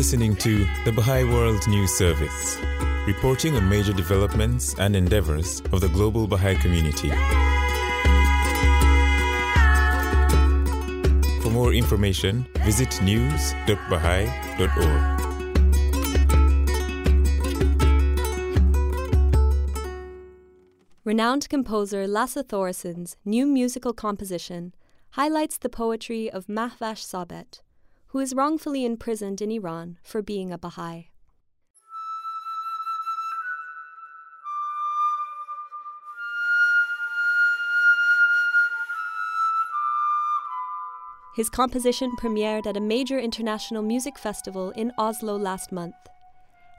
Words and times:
listening 0.00 0.34
to 0.34 0.66
the 0.86 0.92
Baha'i 0.92 1.24
World 1.24 1.68
News 1.68 1.92
Service, 1.92 2.58
reporting 3.06 3.54
on 3.54 3.68
major 3.68 3.92
developments 3.92 4.74
and 4.78 4.96
endeavors 4.96 5.60
of 5.72 5.82
the 5.82 5.90
global 5.90 6.26
Baha'i 6.26 6.54
community. 6.54 7.10
For 11.42 11.50
more 11.50 11.74
information, 11.74 12.46
visit 12.64 12.98
news.baha'i.org. 13.02 15.20
Renowned 21.04 21.46
composer 21.50 22.08
Lasse 22.08 22.42
Thoresen's 22.48 23.18
new 23.26 23.44
musical 23.44 23.92
composition 23.92 24.72
highlights 25.10 25.58
the 25.58 25.68
poetry 25.68 26.30
of 26.30 26.46
Mahvash 26.46 27.04
Sabet, 27.04 27.60
who 28.10 28.18
is 28.18 28.34
wrongfully 28.34 28.84
imprisoned 28.84 29.40
in 29.40 29.52
Iran 29.52 29.98
for 30.02 30.20
being 30.20 30.52
a 30.52 30.58
Baha'i. 30.58 31.06
His 41.36 41.48
composition 41.48 42.10
premiered 42.20 42.66
at 42.66 42.76
a 42.76 42.80
major 42.80 43.18
international 43.18 43.82
music 43.82 44.18
festival 44.18 44.70
in 44.70 44.92
Oslo 44.98 45.38
last 45.38 45.70
month, 45.70 45.94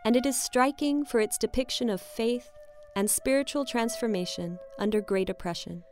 and 0.04 0.18
it 0.18 0.26
is 0.26 0.40
striking 0.40 1.06
for 1.06 1.22
its 1.22 1.38
depiction 1.38 1.90
of 1.90 2.02
faith 2.02 2.50
and 2.98 3.10
spiritual 3.10 3.64
transformation 3.64 4.60
under 4.78 5.00
great 5.00 5.30
oppression. 5.30 5.84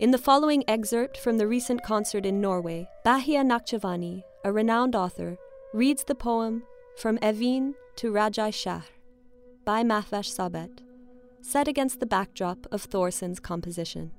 In 0.00 0.12
the 0.12 0.16
following 0.16 0.64
excerpt 0.66 1.18
from 1.18 1.36
the 1.36 1.46
recent 1.46 1.82
concert 1.82 2.24
in 2.24 2.40
Norway, 2.40 2.88
Bahia 3.04 3.42
Nakhjavani, 3.44 4.22
a 4.42 4.50
renowned 4.50 4.96
author, 4.96 5.36
reads 5.74 6.04
the 6.04 6.14
poem 6.14 6.62
From 6.96 7.18
Evin 7.18 7.74
to 7.96 8.10
Rajai 8.10 8.54
Shahr 8.54 8.84
by 9.66 9.82
Mahvash 9.82 10.32
Sabet, 10.34 10.78
set 11.42 11.68
against 11.68 12.00
the 12.00 12.06
backdrop 12.06 12.66
of 12.72 12.82
Thoresen's 12.82 13.40
composition. 13.40 14.12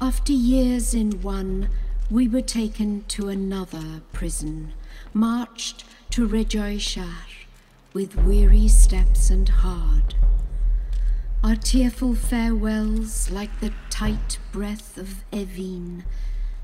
After 0.00 0.32
years 0.32 0.94
in 0.94 1.20
one, 1.22 1.70
we 2.08 2.28
were 2.28 2.40
taken 2.40 3.02
to 3.08 3.30
another 3.30 4.02
prison, 4.12 4.74
marched 5.12 5.82
to 6.10 6.28
Rajai 6.28 6.78
Shahr 6.78 7.27
with 7.98 8.14
weary 8.18 8.68
steps 8.68 9.28
and 9.28 9.48
hard. 9.48 10.14
Our 11.42 11.56
tearful 11.56 12.14
farewells, 12.14 13.28
like 13.28 13.58
the 13.58 13.72
tight 13.90 14.38
breath 14.52 14.96
of 14.96 15.24
Evin, 15.32 16.04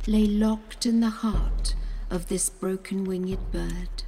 lay 0.07 0.27
locked 0.27 0.87
in 0.87 1.01
the 1.01 1.11
heart 1.11 1.75
of 2.09 2.29
this 2.29 2.49
broken 2.49 3.03
winged 3.03 3.51
bird. 3.51 4.05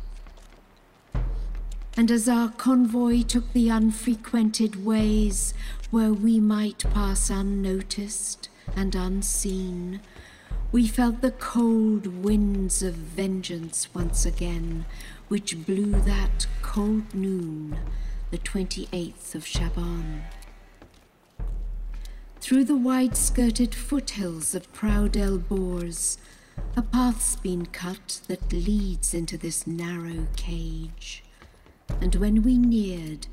And 1.96 2.12
as 2.12 2.28
our 2.28 2.50
convoy 2.50 3.22
took 3.22 3.52
the 3.52 3.70
unfrequented 3.70 4.84
ways 4.84 5.52
where 5.90 6.12
we 6.12 6.38
might 6.38 6.84
pass 6.94 7.28
unnoticed 7.28 8.48
and 8.76 8.94
unseen, 8.94 10.00
we 10.70 10.86
felt 10.86 11.22
the 11.22 11.32
cold 11.32 12.06
winds 12.22 12.84
of 12.84 12.94
vengeance 12.94 13.92
once 13.92 14.24
again, 14.24 14.84
which 15.28 15.66
blew 15.66 15.92
that 16.02 16.46
cold 16.62 17.14
noon, 17.14 17.78
the 18.30 18.38
28th 18.38 19.34
of 19.34 19.46
Shaban. 19.46 20.22
Through 22.40 22.64
the 22.64 22.76
wide 22.76 23.16
skirted 23.16 23.74
foothills 23.74 24.54
of 24.54 24.72
proud 24.72 25.14
Alborz, 25.14 26.16
a 26.76 26.82
path's 26.82 27.36
been 27.36 27.66
cut 27.66 28.20
that 28.28 28.52
leads 28.52 29.14
into 29.14 29.36
this 29.36 29.66
narrow 29.66 30.26
cage. 30.36 31.24
And 32.00 32.14
when 32.16 32.42
we 32.42 32.56
neared, 32.56 33.26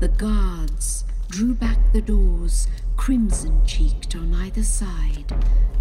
the 0.00 0.08
guards 0.08 1.04
drew 1.28 1.54
back 1.54 1.78
the 1.92 2.02
doors, 2.02 2.68
crimson 2.96 3.64
cheeked 3.66 4.14
on 4.14 4.34
either 4.34 4.62
side, 4.62 5.34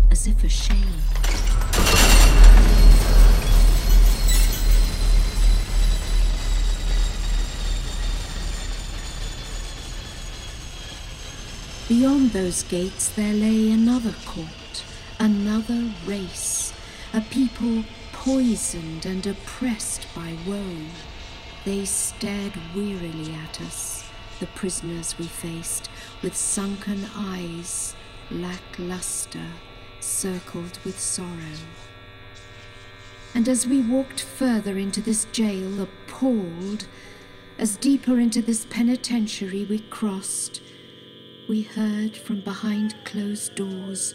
as 0.09 0.27
if 0.27 0.43
ashamed. 0.43 2.20
Beyond 11.91 12.31
those 12.31 12.63
gates 12.63 13.09
there 13.09 13.33
lay 13.33 13.69
another 13.69 14.15
court, 14.25 14.85
another 15.19 15.91
race, 16.05 16.71
a 17.11 17.19
people 17.19 17.83
poisoned 18.13 19.05
and 19.05 19.27
oppressed 19.27 20.07
by 20.15 20.37
woe. 20.47 20.85
They 21.65 21.83
stared 21.83 22.53
wearily 22.73 23.33
at 23.33 23.59
us, 23.59 24.05
the 24.39 24.47
prisoners 24.55 25.19
we 25.19 25.25
faced, 25.25 25.89
with 26.21 26.33
sunken 26.33 27.07
eyes, 27.13 27.93
lackluster, 28.31 29.49
circled 29.99 30.79
with 30.85 30.97
sorrow. 30.97 31.59
And 33.35 33.49
as 33.49 33.67
we 33.67 33.81
walked 33.81 34.21
further 34.21 34.77
into 34.77 35.01
this 35.01 35.25
jail, 35.33 35.81
appalled, 35.81 36.87
as 37.59 37.75
deeper 37.75 38.17
into 38.17 38.41
this 38.41 38.65
penitentiary 38.69 39.65
we 39.65 39.79
crossed, 39.79 40.61
we 41.47 41.61
heard 41.63 42.15
from 42.15 42.41
behind 42.41 42.95
closed 43.03 43.55
doors 43.55 44.13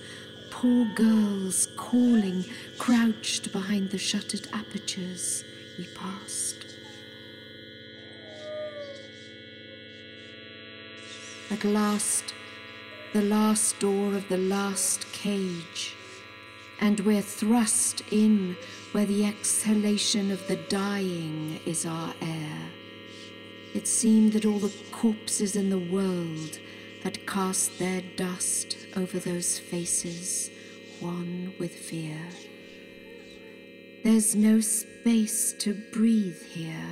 poor 0.51 0.87
girls 0.95 1.69
calling, 1.77 2.45
crouched 2.79 3.53
behind 3.53 3.91
the 3.91 3.99
shuttered 3.99 4.47
apertures 4.53 5.45
we 5.79 5.87
passed. 5.89 6.77
At 11.51 11.63
last, 11.65 12.35
the 13.13 13.23
last 13.23 13.79
door 13.81 14.15
of 14.15 14.29
the 14.29 14.39
last 14.39 15.13
cage, 15.13 15.95
and 16.81 17.01
we're 17.01 17.23
thrust 17.23 18.03
in 18.11 18.57
where 18.93 19.07
the 19.07 19.25
exhalation 19.25 20.31
of 20.31 20.47
the 20.49 20.57
dying 20.57 21.61
is 21.67 21.87
our 21.87 22.15
air. 22.23 22.59
It 23.75 23.87
seemed 23.87 24.33
that 24.33 24.47
all 24.47 24.59
the 24.59 24.75
corpses 24.91 25.55
in 25.55 25.69
the 25.69 25.79
world 25.79 26.59
had 27.07 27.25
cast 27.25 27.79
their 27.79 28.03
dust 28.17 28.77
over 28.97 29.21
those 29.21 29.61
faces, 29.61 30.51
wan 31.01 31.55
with 31.57 31.71
fear. 31.73 32.19
There's 34.03 34.35
no 34.35 34.59
space 34.59 35.53
to 35.61 35.75
breathe 35.93 36.43
here, 36.43 36.91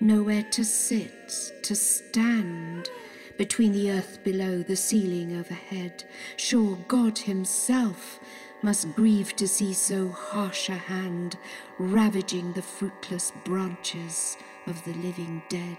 nowhere 0.00 0.42
to 0.50 0.64
sit, 0.64 1.52
to 1.62 1.76
stand 1.76 2.90
between 3.36 3.70
the 3.70 3.92
earth 3.92 4.18
below, 4.24 4.64
the 4.64 4.74
ceiling 4.74 5.36
overhead. 5.38 6.02
Sure, 6.36 6.76
God 6.88 7.16
Himself 7.16 8.18
must 8.62 8.92
grieve 8.96 9.36
to 9.36 9.46
see 9.46 9.72
so 9.72 10.08
harsh 10.08 10.68
a 10.68 10.72
hand 10.72 11.38
ravaging 11.78 12.54
the 12.54 12.62
fruitless 12.62 13.30
branches 13.44 14.36
of 14.66 14.84
the 14.84 14.94
living 14.94 15.44
dead. 15.48 15.78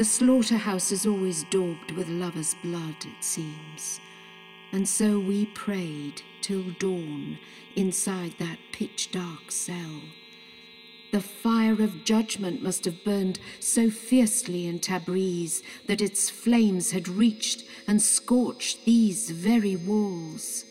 The 0.00 0.06
slaughterhouse 0.06 0.92
is 0.92 1.04
always 1.04 1.44
daubed 1.50 1.90
with 1.90 2.08
lovers' 2.08 2.56
blood, 2.62 2.96
it 3.02 3.22
seems. 3.22 4.00
And 4.72 4.88
so 4.88 5.20
we 5.20 5.44
prayed 5.44 6.22
till 6.40 6.64
dawn 6.78 7.36
inside 7.76 8.32
that 8.38 8.56
pitch 8.72 9.10
dark 9.12 9.50
cell. 9.52 10.00
The 11.12 11.20
fire 11.20 11.82
of 11.82 12.06
judgment 12.06 12.62
must 12.62 12.86
have 12.86 13.04
burned 13.04 13.40
so 13.58 13.90
fiercely 13.90 14.66
in 14.66 14.78
Tabriz 14.78 15.62
that 15.86 16.00
its 16.00 16.30
flames 16.30 16.92
had 16.92 17.06
reached 17.06 17.64
and 17.86 18.00
scorched 18.00 18.86
these 18.86 19.28
very 19.28 19.76
walls. 19.76 20.64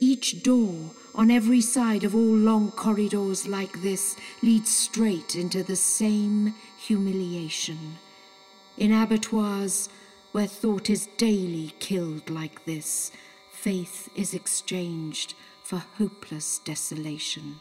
Each 0.00 0.42
door 0.42 0.90
on 1.14 1.30
every 1.30 1.60
side 1.60 2.02
of 2.02 2.16
all 2.16 2.36
long 2.36 2.72
corridors 2.72 3.46
like 3.46 3.80
this 3.82 4.16
leads 4.42 4.76
straight 4.76 5.36
into 5.36 5.62
the 5.62 5.76
same 5.76 6.56
humiliation. 6.86 7.98
In 8.76 8.92
abattoirs 8.92 9.88
where 10.32 10.46
thought 10.46 10.90
is 10.90 11.08
daily 11.16 11.72
killed 11.78 12.28
like 12.28 12.64
this, 12.64 13.12
faith 13.52 14.08
is 14.16 14.34
exchanged 14.34 15.34
for 15.62 15.84
hopeless 15.98 16.58
desolation. 16.64 17.60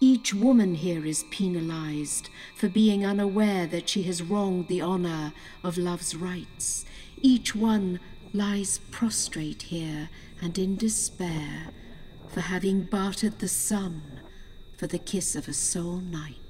Each 0.00 0.34
woman 0.34 0.74
here 0.74 1.06
is 1.06 1.24
penalized 1.30 2.28
for 2.56 2.68
being 2.68 3.06
unaware 3.06 3.66
that 3.66 3.88
she 3.88 4.02
has 4.04 4.22
wronged 4.22 4.68
the 4.68 4.80
honor 4.80 5.32
of 5.62 5.78
love's 5.78 6.14
rights. 6.14 6.84
Each 7.22 7.56
one 7.56 8.00
lies 8.32 8.80
prostrate 8.90 9.62
here 9.62 10.10
and 10.42 10.58
in 10.58 10.76
despair 10.76 11.68
for 12.28 12.40
having 12.40 12.82
bartered 12.82 13.38
the 13.38 13.48
sun 13.48 14.02
for 14.76 14.86
the 14.86 14.98
kiss 14.98 15.34
of 15.34 15.48
a 15.48 15.52
soul 15.52 15.96
night. 15.96 16.43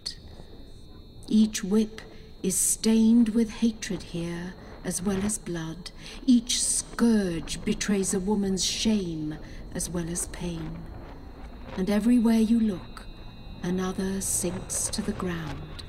Each 1.28 1.64
whip 1.64 2.00
is 2.42 2.54
stained 2.56 3.30
with 3.30 3.50
hatred 3.50 4.02
here 4.02 4.54
as 4.84 5.02
well 5.02 5.18
as 5.24 5.38
blood. 5.38 5.90
Each 6.26 6.62
scourge 6.62 7.64
betrays 7.64 8.12
a 8.12 8.20
woman's 8.20 8.64
shame 8.64 9.36
as 9.74 9.88
well 9.88 10.08
as 10.08 10.26
pain. 10.28 10.78
And 11.76 11.88
everywhere 11.88 12.38
you 12.38 12.60
look, 12.60 13.06
another 13.62 14.20
sinks 14.20 14.88
to 14.88 15.00
the 15.00 15.12
ground, 15.12 15.82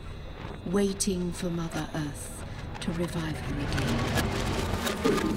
waiting 0.66 1.32
for 1.34 1.50
Mother 1.50 1.88
Earth 1.94 2.44
to 2.80 2.92
revive 2.94 3.38
her 3.38 3.56
again. 3.60 5.36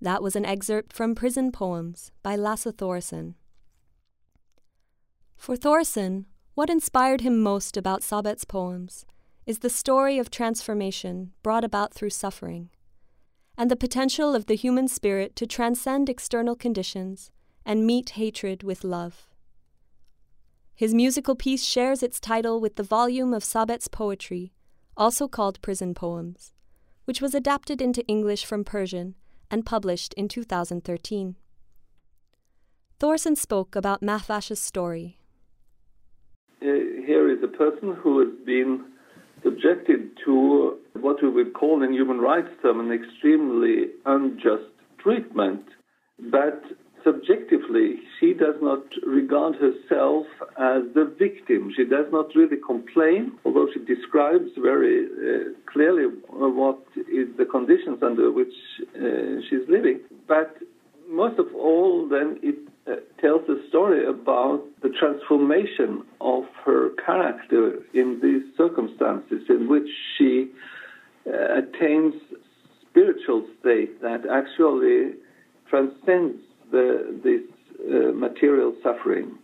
That 0.00 0.22
was 0.22 0.36
an 0.36 0.44
excerpt 0.44 0.92
from 0.92 1.14
Prison 1.14 1.50
Poems 1.50 2.12
by 2.22 2.36
Lasse 2.36 2.66
Thoresen. 2.66 3.34
For 5.36 5.56
Thoresen, 5.56 6.26
what 6.54 6.70
inspired 6.70 7.20
him 7.22 7.42
most 7.42 7.76
about 7.76 8.02
Sabet's 8.02 8.44
poems 8.44 9.04
is 9.44 9.58
the 9.58 9.70
story 9.70 10.18
of 10.18 10.30
transformation 10.30 11.32
brought 11.42 11.64
about 11.64 11.92
through 11.92 12.10
suffering, 12.10 12.70
and 13.58 13.70
the 13.70 13.76
potential 13.76 14.34
of 14.34 14.46
the 14.46 14.54
human 14.54 14.88
spirit 14.88 15.34
to 15.36 15.46
transcend 15.46 16.08
external 16.08 16.54
conditions 16.54 17.30
and 17.66 17.86
meet 17.86 18.10
hatred 18.10 18.62
with 18.62 18.84
love. 18.84 19.28
His 20.76 20.94
musical 20.94 21.34
piece 21.34 21.64
shares 21.64 22.02
its 22.02 22.20
title 22.20 22.60
with 22.60 22.76
the 22.76 22.82
volume 22.82 23.34
of 23.34 23.44
Sabet's 23.44 23.88
poetry, 23.88 24.52
also 24.96 25.28
called 25.28 25.60
Prison 25.60 25.92
Poems, 25.92 26.52
which 27.04 27.20
was 27.20 27.34
adapted 27.34 27.82
into 27.82 28.06
English 28.06 28.44
from 28.44 28.64
Persian 28.64 29.14
and 29.50 29.66
published 29.66 30.14
in 30.14 30.28
2013. 30.28 31.36
Thoresen 33.00 33.36
spoke 33.36 33.76
about 33.76 34.02
Mahvash's 34.02 34.60
story 34.60 35.18
a 37.44 37.48
person 37.48 37.94
who 38.02 38.20
has 38.20 38.34
been 38.44 38.84
subjected 39.42 40.10
to 40.24 40.78
what 41.00 41.22
we 41.22 41.28
would 41.28 41.52
call 41.54 41.82
in 41.82 41.92
human 41.92 42.18
rights 42.18 42.48
term 42.62 42.80
an 42.80 42.90
extremely 42.92 43.88
unjust 44.06 44.70
treatment. 44.98 45.62
But 46.30 46.62
subjectively, 47.04 47.96
she 48.18 48.32
does 48.32 48.56
not 48.62 48.82
regard 49.06 49.56
herself 49.56 50.26
as 50.58 50.82
the 50.94 51.14
victim. 51.18 51.72
She 51.76 51.84
does 51.84 52.06
not 52.10 52.34
really 52.34 52.56
complain, 52.56 53.32
although 53.44 53.68
she 53.72 53.80
describes 53.80 54.50
very 54.60 55.06
uh, 55.06 55.50
clearly 55.70 56.04
what 56.28 56.80
is 56.96 57.28
the 57.36 57.44
conditions 57.44 57.98
under 58.02 58.32
which 58.32 58.54
uh, 58.96 59.40
she's 59.48 59.68
living. 59.68 60.00
But 60.26 60.56
most 61.08 61.38
of 61.38 61.46
all, 61.54 62.08
then 62.08 62.38
it 62.42 62.56
uh, 62.86 62.96
tells 63.20 63.48
a 63.48 63.68
story 63.68 64.06
about 64.06 64.64
the 64.73 64.73
transformation 64.98 66.02
of 66.20 66.44
her 66.64 66.90
character 67.04 67.78
in 67.92 68.20
these 68.22 68.42
circumstances 68.56 69.42
in 69.48 69.68
which 69.68 69.88
she 70.16 70.50
uh, 71.26 71.58
attains 71.58 72.14
spiritual 72.90 73.46
state 73.60 74.00
that 74.02 74.22
actually 74.30 75.14
transcends 75.68 76.38
the, 76.70 77.20
this 77.24 77.42
uh, 77.88 78.12
material 78.12 78.74
suffering. 78.82 79.36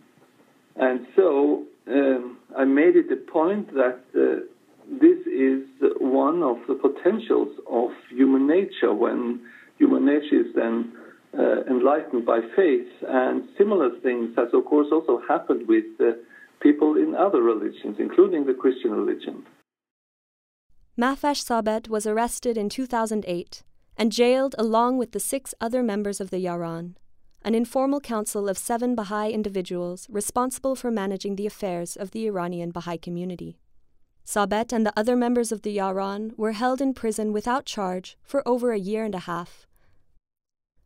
And 0.77 1.05
so 1.15 1.63
um, 1.87 2.37
I 2.57 2.65
made 2.65 2.95
it 2.95 3.11
a 3.11 3.31
point 3.31 3.73
that 3.73 3.99
uh, 4.15 4.45
this 4.89 5.19
is 5.27 5.63
one 5.99 6.43
of 6.43 6.57
the 6.67 6.75
potentials 6.75 7.49
of 7.69 7.91
human 8.09 8.47
nature 8.47 8.93
when 8.93 9.41
human 9.77 10.05
nature 10.05 10.41
is 10.41 10.55
then 10.55 10.93
uh, 11.41 11.63
enlightened 11.69 12.25
by 12.25 12.39
faith. 12.55 12.87
And 13.07 13.49
similar 13.57 13.89
things 14.01 14.35
has, 14.37 14.49
of 14.53 14.65
course, 14.65 14.87
also 14.91 15.21
happened 15.27 15.67
with 15.67 15.85
uh, 15.99 16.11
people 16.61 16.95
in 16.95 17.15
other 17.15 17.41
religions, 17.41 17.97
including 17.99 18.45
the 18.45 18.53
Christian 18.53 18.91
religion. 18.91 19.45
Mahvash 20.97 21.43
Sabet 21.43 21.87
was 21.87 22.05
arrested 22.05 22.57
in 22.57 22.69
2008 22.69 23.63
and 23.97 24.11
jailed 24.11 24.55
along 24.57 24.97
with 24.97 25.11
the 25.13 25.19
six 25.19 25.55
other 25.59 25.81
members 25.81 26.21
of 26.21 26.29
the 26.29 26.43
Yaran, 26.45 26.95
an 27.43 27.55
informal 27.55 27.99
council 27.99 28.47
of 28.47 28.57
seven 28.57 28.93
Baha'i 28.93 29.31
individuals 29.31 30.07
responsible 30.09 30.75
for 30.75 30.91
managing 30.91 31.35
the 31.35 31.47
affairs 31.47 31.95
of 31.95 32.11
the 32.11 32.27
Iranian 32.27 32.71
Baha'i 32.71 32.97
community. 32.97 33.57
Sabet 34.25 34.71
and 34.71 34.85
the 34.85 34.93
other 34.95 35.15
members 35.15 35.51
of 35.51 35.63
the 35.63 35.75
Yaran 35.75 36.37
were 36.37 36.51
held 36.51 36.81
in 36.81 36.93
prison 36.93 37.33
without 37.33 37.65
charge 37.65 38.17
for 38.23 38.47
over 38.47 38.71
a 38.71 38.79
year 38.79 39.03
and 39.03 39.15
a 39.15 39.19
half 39.19 39.65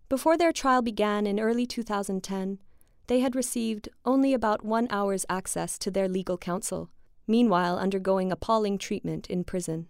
before 0.10 0.38
their 0.38 0.52
trial 0.52 0.82
began 0.82 1.26
in 1.26 1.40
early 1.40 1.66
2010, 1.66 2.60
they 3.08 3.20
had 3.20 3.36
received 3.36 3.90
only 4.04 4.34
about 4.34 4.66
one 4.66 4.88
hour's 4.90 5.26
access 5.30 5.78
to 5.80 5.92
their 5.92 6.08
legal 6.08 6.38
counsel, 6.38 6.90
meanwhile 7.28 7.78
undergoing 7.78 8.32
appalling 8.32 8.78
treatment 8.78 9.30
in 9.30 9.44
prison. 9.44 9.88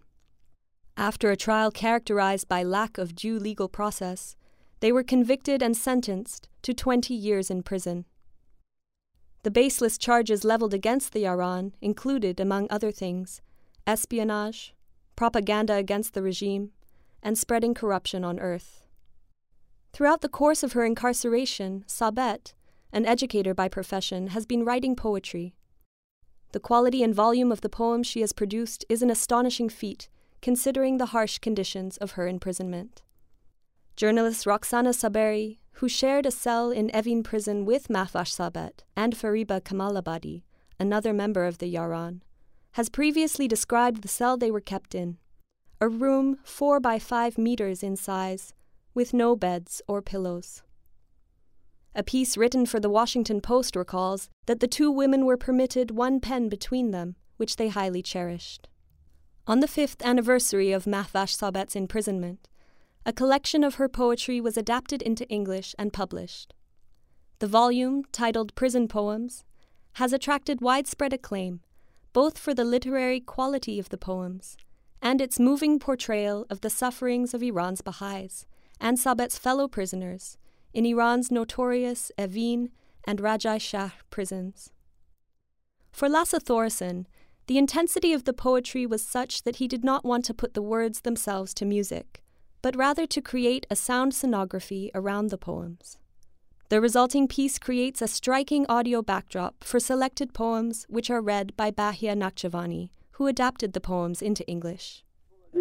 After 0.96 1.30
a 1.30 1.36
trial 1.36 1.70
characterized 1.70 2.48
by 2.48 2.62
lack 2.62 2.96
of 2.96 3.14
due 3.14 3.38
legal 3.38 3.68
process, 3.68 4.36
they 4.80 4.92
were 4.92 5.02
convicted 5.02 5.62
and 5.62 5.76
sentenced 5.76 6.48
to 6.62 6.72
20 6.72 7.14
years 7.14 7.50
in 7.50 7.62
prison. 7.62 8.06
The 9.42 9.50
baseless 9.50 9.98
charges 9.98 10.44
leveled 10.44 10.74
against 10.74 11.12
the 11.12 11.24
Yaran 11.24 11.72
included, 11.80 12.40
among 12.40 12.66
other 12.68 12.90
things, 12.90 13.40
espionage, 13.86 14.74
propaganda 15.14 15.74
against 15.74 16.14
the 16.14 16.22
regime, 16.22 16.72
and 17.22 17.38
spreading 17.38 17.74
corruption 17.74 18.24
on 18.24 18.40
earth. 18.40 18.85
Throughout 19.96 20.20
the 20.20 20.28
course 20.28 20.62
of 20.62 20.74
her 20.74 20.84
incarceration, 20.84 21.82
Sabet, 21.86 22.52
an 22.92 23.06
educator 23.06 23.54
by 23.54 23.66
profession, 23.68 24.26
has 24.26 24.44
been 24.44 24.62
writing 24.62 24.94
poetry. 24.94 25.54
The 26.52 26.60
quality 26.60 27.02
and 27.02 27.14
volume 27.14 27.50
of 27.50 27.62
the 27.62 27.70
poems 27.70 28.06
she 28.06 28.20
has 28.20 28.34
produced 28.34 28.84
is 28.90 29.00
an 29.00 29.08
astonishing 29.08 29.70
feat, 29.70 30.10
considering 30.42 30.98
the 30.98 31.12
harsh 31.16 31.38
conditions 31.38 31.96
of 31.96 32.10
her 32.10 32.28
imprisonment. 32.28 33.04
Journalist 33.96 34.44
Roxana 34.44 34.90
Saberi, 34.90 35.60
who 35.76 35.88
shared 35.88 36.26
a 36.26 36.30
cell 36.30 36.70
in 36.70 36.90
Evin 36.90 37.24
prison 37.24 37.64
with 37.64 37.88
Mahvash 37.88 38.36
Sabet 38.36 38.80
and 38.94 39.14
Fariba 39.14 39.62
Kamalabadi, 39.62 40.42
another 40.78 41.14
member 41.14 41.46
of 41.46 41.56
the 41.56 41.74
Yaran, 41.74 42.20
has 42.72 42.90
previously 42.90 43.48
described 43.48 44.02
the 44.02 44.08
cell 44.08 44.36
they 44.36 44.50
were 44.50 44.60
kept 44.60 44.94
in 44.94 45.16
a 45.80 45.88
room 45.88 46.36
four 46.44 46.80
by 46.80 46.98
five 46.98 47.38
meters 47.38 47.82
in 47.82 47.96
size, 47.96 48.52
with 48.96 49.14
no 49.14 49.36
beds 49.36 49.80
or 49.86 50.02
pillows. 50.02 50.62
A 51.94 52.02
piece 52.02 52.36
written 52.36 52.66
for 52.66 52.80
the 52.80 52.90
Washington 52.90 53.40
Post 53.40 53.76
recalls 53.76 54.28
that 54.46 54.60
the 54.60 54.66
two 54.66 54.90
women 54.90 55.24
were 55.24 55.36
permitted 55.36 55.90
one 55.92 56.18
pen 56.18 56.48
between 56.48 56.90
them, 56.90 57.14
which 57.36 57.56
they 57.56 57.68
highly 57.68 58.02
cherished. 58.02 58.68
On 59.46 59.60
the 59.60 59.68
fifth 59.68 60.04
anniversary 60.04 60.72
of 60.72 60.86
Mahvash 60.86 61.34
Sabet's 61.34 61.76
imprisonment, 61.76 62.48
a 63.04 63.12
collection 63.12 63.62
of 63.62 63.76
her 63.76 63.88
poetry 63.88 64.40
was 64.40 64.56
adapted 64.56 65.00
into 65.02 65.28
English 65.28 65.74
and 65.78 65.92
published. 65.92 66.54
The 67.38 67.46
volume, 67.46 68.02
titled 68.12 68.54
Prison 68.54 68.88
Poems, 68.88 69.44
has 69.94 70.12
attracted 70.12 70.60
widespread 70.60 71.12
acclaim, 71.12 71.60
both 72.12 72.38
for 72.38 72.54
the 72.54 72.64
literary 72.64 73.20
quality 73.20 73.78
of 73.78 73.90
the 73.90 73.98
poems 73.98 74.56
and 75.02 75.20
its 75.20 75.38
moving 75.38 75.78
portrayal 75.78 76.46
of 76.50 76.62
the 76.62 76.70
sufferings 76.70 77.34
of 77.34 77.42
Iran's 77.42 77.82
Baha'is 77.82 78.46
and 78.80 78.98
Sabet's 78.98 79.38
fellow 79.38 79.68
prisoners 79.68 80.36
in 80.72 80.84
Iran's 80.84 81.30
notorious 81.30 82.12
Evin 82.18 82.68
and 83.04 83.20
Rajai 83.20 83.60
Shahr 83.60 83.92
prisons. 84.10 84.70
For 85.90 86.08
Lasse 86.08 86.34
Thoresen, 86.34 87.06
the 87.46 87.56
intensity 87.56 88.12
of 88.12 88.24
the 88.24 88.34
poetry 88.34 88.84
was 88.84 89.02
such 89.02 89.44
that 89.44 89.56
he 89.56 89.68
did 89.68 89.84
not 89.84 90.04
want 90.04 90.24
to 90.26 90.34
put 90.34 90.54
the 90.54 90.62
words 90.62 91.00
themselves 91.00 91.54
to 91.54 91.64
music, 91.64 92.22
but 92.60 92.76
rather 92.76 93.06
to 93.06 93.22
create 93.22 93.66
a 93.70 93.76
sound 93.76 94.12
scenography 94.12 94.90
around 94.94 95.30
the 95.30 95.38
poems. 95.38 95.96
The 96.68 96.80
resulting 96.80 97.28
piece 97.28 97.58
creates 97.58 98.02
a 98.02 98.08
striking 98.08 98.66
audio 98.68 99.00
backdrop 99.00 99.62
for 99.62 99.78
selected 99.78 100.34
poems 100.34 100.84
which 100.88 101.08
are 101.08 101.22
read 101.22 101.56
by 101.56 101.70
Bahia 101.70 102.16
Nakhjavani, 102.16 102.90
who 103.12 103.28
adapted 103.28 103.72
the 103.72 103.80
poems 103.80 104.20
into 104.20 104.46
English 104.46 105.05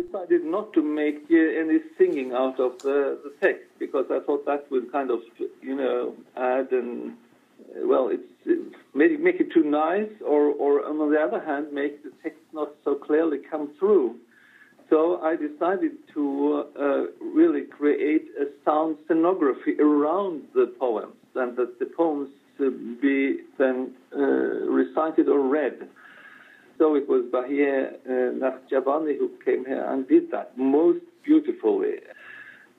decided 0.01 0.43
not 0.43 0.73
to 0.73 0.81
make 0.81 1.19
uh, 1.31 1.35
any 1.35 1.79
singing 1.97 2.33
out 2.33 2.59
of 2.59 2.71
the, 2.79 3.17
the 3.23 3.33
text 3.41 3.65
because 3.79 4.05
I 4.11 4.19
thought 4.19 4.45
that 4.45 4.69
would 4.71 4.91
kind 4.91 5.09
of, 5.09 5.19
you 5.61 5.75
know, 5.75 6.15
add 6.35 6.71
and 6.71 7.13
uh, 7.59 7.87
well, 7.87 8.09
it's, 8.09 8.23
it's 8.45 8.75
make 8.93 9.39
it 9.39 9.51
too 9.53 9.63
nice, 9.63 10.09
or, 10.25 10.49
or 10.49 10.85
on 10.85 11.11
the 11.11 11.19
other 11.19 11.43
hand, 11.43 11.73
make 11.73 12.03
the 12.03 12.11
text 12.23 12.39
not 12.53 12.69
so 12.83 12.95
clearly 12.95 13.39
come 13.39 13.69
through. 13.79 14.15
So 14.89 15.19
I 15.21 15.35
decided 15.35 15.93
to 16.13 16.65
uh, 16.79 17.05
really 17.19 17.63
create 17.63 18.27
a 18.39 18.45
sound 18.63 18.97
scenography 19.09 19.79
around 19.79 20.43
the 20.53 20.67
poems, 20.79 21.15
and 21.33 21.57
that 21.57 21.79
the 21.79 21.87
poems 21.87 22.29
uh, 22.59 22.69
be 23.01 23.39
then 23.57 23.93
uh, 24.15 24.19
recited 24.19 25.27
or 25.27 25.41
read. 25.41 25.89
So 26.77 26.96
it 26.96 27.08
was 27.08 27.25
Bahia 27.32 27.91
uh, 28.05 28.51
who 28.70 29.29
came 29.44 29.65
here 29.65 29.86
and 29.89 30.08
did 30.08 30.32
that 30.32 30.58
most 30.58 31.00
beautifully. 31.24 31.96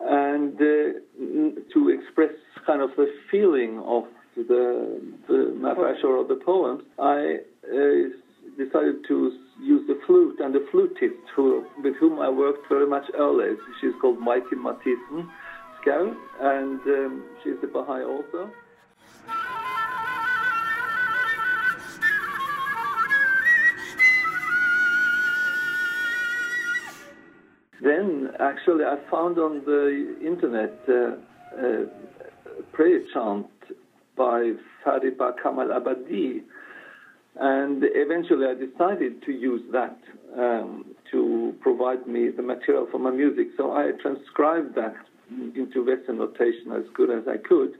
And 0.01 0.55
uh, 0.57 1.61
to 1.73 1.89
express 1.89 2.33
kind 2.67 2.83
of 2.83 2.91
the 2.97 3.07
feeling 3.31 3.79
of 3.87 4.05
the, 4.37 5.01
the 5.29 5.57
Mahvash 5.59 6.05
or 6.05 6.27
the 6.27 6.41
poems, 6.45 6.83
I 6.99 7.39
uh, 7.65 8.63
decided 8.63 8.97
to 9.09 9.33
use 9.63 9.87
the 9.87 9.99
flute 10.07 10.39
and 10.41 10.55
the 10.55 10.67
flutist 10.71 11.17
who, 11.35 11.65
with 11.83 11.95
whom 11.97 12.21
I 12.21 12.29
worked 12.29 12.69
very 12.69 12.87
much 12.87 13.05
earlier. 13.19 13.57
She's 13.81 13.93
called 14.01 14.19
Maiki 14.19 14.55
Mathisen 14.55 15.29
Skau, 15.81 16.15
and 16.41 16.81
um, 16.81 17.25
she's 17.43 17.55
a 17.63 17.67
Baha'i 17.67 18.03
also. 18.03 18.51
Actually, 28.39 28.85
I 28.85 28.97
found 29.11 29.39
on 29.39 29.65
the 29.65 30.17
internet 30.25 30.79
uh, 30.89 31.17
a 31.59 31.87
prayer 32.73 33.01
chant 33.13 33.47
by 34.17 34.53
Fariba 34.85 35.33
Kamalabadi, 35.43 36.43
and 37.39 37.83
eventually 37.85 38.47
I 38.47 38.55
decided 38.55 39.23
to 39.25 39.33
use 39.33 39.63
that 39.73 39.99
um, 40.39 40.85
to 41.11 41.55
provide 41.61 42.07
me 42.07 42.31
the 42.31 42.43
material 42.43 42.87
for 42.91 42.99
my 42.99 43.11
music. 43.11 43.49
So 43.57 43.73
I 43.73 43.91
transcribed 44.01 44.75
that 44.77 44.95
into 45.55 45.85
Western 45.85 46.19
notation 46.19 46.73
as 46.73 46.85
good 46.95 47.11
as 47.11 47.27
I 47.29 47.37
could. 47.37 47.75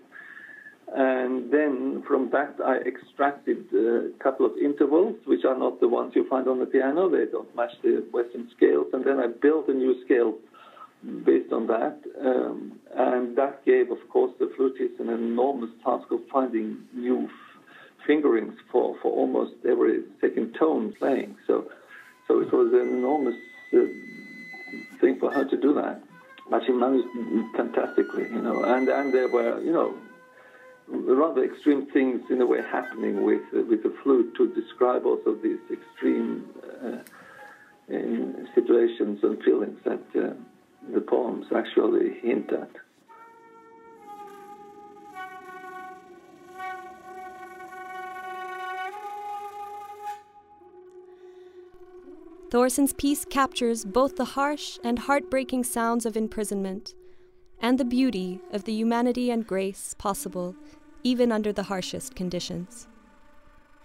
And 0.95 1.51
then 1.51 2.05
from 2.07 2.31
that, 2.31 2.55
I 2.65 2.77
extracted 2.77 3.67
a 3.75 4.11
couple 4.23 4.47
of 4.47 4.57
intervals, 4.57 5.17
which 5.25 5.45
are 5.45 5.59
not 5.59 5.81
the 5.81 5.89
ones 5.89 6.13
you 6.15 6.29
find 6.29 6.47
on 6.49 6.61
the 6.61 6.67
piano. 6.67 7.09
They 7.09 7.27
don't 7.31 7.55
match 7.57 7.73
the 7.83 8.05
Western 8.13 8.49
scales. 8.57 8.87
And 8.93 9.05
then 9.05 9.19
I 9.19 9.27
built 9.27 9.69
a 9.69 9.75
new 9.75 10.03
scale 10.05 10.35
based 11.25 11.53
on 11.53 11.67
that. 11.67 11.99
Um, 12.21 12.79
and 12.95 13.37
that 13.37 13.65
gave, 13.65 13.91
of 13.91 13.99
course, 14.09 14.33
the 14.39 14.51
flutist 14.57 15.01
an 15.01 15.09
enormous 15.09 15.71
task 15.85 16.11
of 16.11 16.21
finding 16.33 16.79
new 16.95 17.29
fingerings 18.07 18.55
for, 18.71 18.97
for 19.03 19.11
almost 19.13 19.55
every 19.69 20.05
second 20.21 20.55
tone 20.59 20.95
playing. 20.99 21.37
So, 21.47 21.69
so 22.29 22.41
it 22.41 22.53
was 22.53 22.73
an 22.73 22.97
enormous 22.97 23.35
uh, 23.75 23.79
thing 25.01 25.19
for 25.19 25.33
her 25.33 25.45
to 25.45 25.57
do 25.57 25.75
that. 25.75 26.01
But 26.49 26.63
she 26.65 26.73
managed 26.73 27.09
fantastically, 27.57 28.29
you 28.31 28.41
know. 28.41 28.63
And, 28.63 28.89
and 28.89 29.13
there 29.13 29.29
were, 29.29 29.61
you 29.61 29.73
know, 29.73 29.97
rather 30.89 31.45
extreme 31.45 31.87
things 31.93 32.23
in 32.31 32.41
a 32.41 32.47
way 32.47 32.61
happening 32.63 33.23
with 33.23 33.43
uh, 33.55 33.63
with 33.69 33.83
the 33.83 33.95
flute 34.03 34.35
to 34.37 34.49
describe 34.55 35.05
also 35.05 35.35
these 35.35 35.59
extreme 35.71 36.49
uh, 36.85 36.99
situations 38.55 39.21
and 39.23 39.43
feelings 39.43 39.79
that 39.85 40.03
uh, 40.17 40.33
the 40.93 41.01
poems 41.01 41.47
actually 41.55 42.15
hint 42.21 42.53
at. 42.53 42.71
Thoresen's 52.51 52.93
piece 52.93 53.25
captures 53.25 53.85
both 53.85 54.17
the 54.17 54.25
harsh 54.25 54.79
and 54.85 55.01
heartbreaking 55.01 55.65
sounds 55.65 56.07
of 56.07 56.17
imprisonment 56.17 56.95
and 57.61 57.79
the 57.79 57.85
beauty 57.85 58.41
of 58.53 58.65
the 58.65 58.73
humanity 58.73 59.31
and 59.31 59.47
grace 59.47 59.95
possible 59.99 60.55
even 61.03 61.31
under 61.31 61.53
the 61.53 61.65
harshest 61.65 62.15
conditions. 62.17 62.89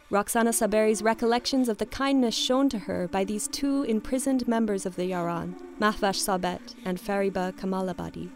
Roxana 0.10 0.50
Saberi's 0.50 1.01
recollections 1.01 1.70
of 1.70 1.78
the 1.78 1.86
kindness 1.86 2.36
shown 2.36 2.68
to 2.70 2.80
her 2.80 3.08
by 3.08 3.24
these 3.24 3.48
two 3.48 3.84
imprisoned 3.84 4.48
members 4.48 4.86
of 4.86 4.96
the 4.96 5.10
Yaran, 5.12 5.56
Mahvash 5.80 6.20
Sabet 6.20 6.75
and 6.84 7.00
Fariba 7.00 7.54
Kamalabadi, 7.54 8.30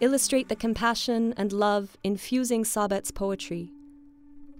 illustrate 0.00 0.48
the 0.48 0.54
compassion 0.54 1.34
and 1.36 1.52
love 1.52 1.96
infusing 2.04 2.62
Sabet's 2.62 3.10
poetry. 3.10 3.72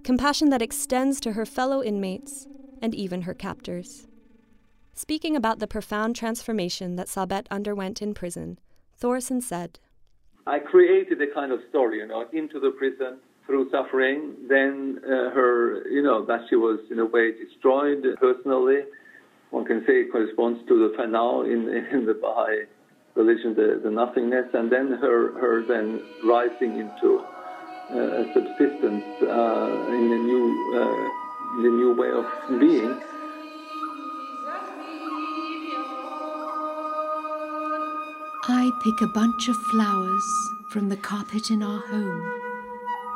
Compassion 0.03 0.49
that 0.49 0.61
extends 0.61 1.21
to 1.21 1.33
her 1.33 1.45
fellow 1.45 1.81
inmates 1.81 2.47
and 2.81 2.93
even 2.93 3.21
her 3.21 3.33
captors. 3.33 4.07
Speaking 4.95 5.35
about 5.37 5.59
the 5.59 5.67
profound 5.67 6.15
transformation 6.15 6.97
that 6.97 7.07
Sabet 7.07 7.45
underwent 7.49 8.01
in 8.01 8.13
prison, 8.13 8.59
Thoresen 8.99 9.41
said, 9.41 9.79
I 10.47 10.59
created 10.59 11.21
a 11.21 11.33
kind 11.33 11.51
of 11.51 11.59
story, 11.69 11.99
you 11.99 12.07
know, 12.07 12.25
into 12.33 12.59
the 12.59 12.71
prison 12.71 13.19
through 13.45 13.69
suffering. 13.71 14.35
Then 14.47 14.99
uh, 15.03 15.31
her, 15.31 15.87
you 15.89 16.01
know, 16.01 16.25
that 16.25 16.41
she 16.49 16.55
was 16.55 16.79
in 16.91 16.99
a 16.99 17.05
way 17.05 17.31
destroyed 17.31 18.05
personally. 18.19 18.83
One 19.51 19.65
can 19.65 19.83
say 19.85 20.01
it 20.01 20.11
corresponds 20.11 20.67
to 20.67 20.87
the 20.87 20.95
fanal 20.95 21.45
in, 21.45 21.67
in 21.91 22.05
the 22.05 22.13
Baha'i 22.13 22.65
religion, 23.15 23.55
the, 23.55 23.81
the 23.83 23.89
nothingness, 23.89 24.45
and 24.53 24.71
then 24.71 24.91
her, 24.93 25.33
her 25.39 25.63
then 25.65 26.01
rising 26.23 26.79
into 26.79 27.19
uh, 27.89 28.33
subsistence 28.33 29.03
uh, 29.23 29.85
in 29.89 30.11
a 30.13 30.21
new, 30.29 30.45
uh, 30.75 31.59
in 31.59 31.65
a 31.65 31.75
new 31.75 31.95
way 31.95 32.11
of 32.11 32.59
being. 32.59 33.01
I 38.51 38.71
pick 38.81 39.01
a 39.01 39.07
bunch 39.07 39.47
of 39.47 39.55
flowers 39.55 40.25
from 40.69 40.89
the 40.89 40.97
carpet 40.97 41.51
in 41.51 41.61
our 41.61 41.81
home, 41.81 42.41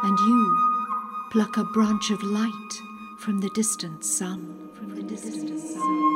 and 0.03 0.19
you 0.19 1.27
pluck 1.31 1.57
a 1.57 1.63
branch 1.63 2.11
of 2.11 2.21
light 2.21 2.73
from 3.17 3.39
the 3.39 3.49
distant 3.49 4.05
sun. 4.05 4.69
From 4.75 4.93
the 4.95 5.01
distant 5.01 5.59
sun. 5.59 6.13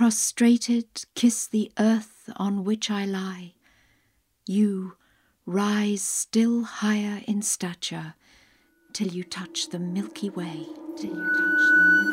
Prostrated, 0.00 1.04
kiss 1.14 1.46
the 1.46 1.70
earth 1.78 2.30
on 2.36 2.64
which 2.64 2.90
I 2.90 3.04
lie. 3.04 3.52
You 4.46 4.94
rise 5.44 6.00
still 6.00 6.62
higher 6.62 7.20
in 7.28 7.42
stature 7.42 8.14
till 8.94 9.08
you 9.08 9.24
touch 9.24 9.68
the 9.68 9.78
Milky 9.78 10.30
Way, 10.30 10.64
till 10.96 11.14
you 11.14 11.26
touch 11.26 11.64
the 11.68 11.84
Milky 11.84 12.06
Way. 12.06 12.09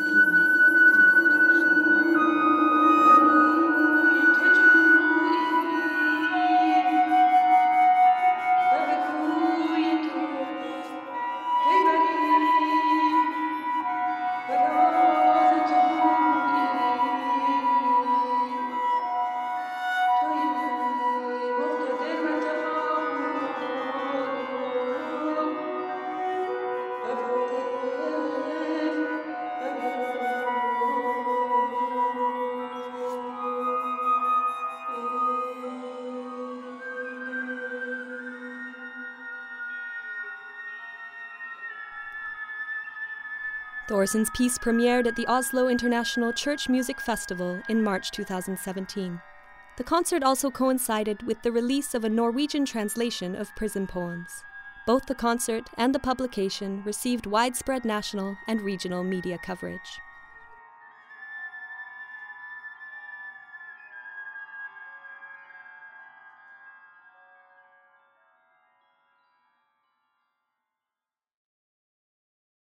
Thoresen's 43.88 44.28
piece 44.30 44.58
premiered 44.58 45.06
at 45.06 45.16
the 45.16 45.26
Oslo 45.26 45.68
International 45.68 46.30
Church 46.30 46.68
Music 46.68 47.00
Festival 47.00 47.58
in 47.70 47.82
March 47.82 48.10
2017. 48.10 49.18
The 49.78 49.84
concert 49.84 50.22
also 50.22 50.50
coincided 50.50 51.22
with 51.22 51.40
the 51.40 51.50
release 51.50 51.94
of 51.94 52.04
a 52.04 52.10
Norwegian 52.10 52.66
translation 52.66 53.34
of 53.34 53.56
prison 53.56 53.86
poems. 53.86 54.44
Both 54.86 55.06
the 55.06 55.14
concert 55.14 55.70
and 55.78 55.94
the 55.94 55.98
publication 55.98 56.82
received 56.84 57.24
widespread 57.24 57.86
national 57.86 58.36
and 58.46 58.60
regional 58.60 59.02
media 59.02 59.38
coverage. 59.38 60.00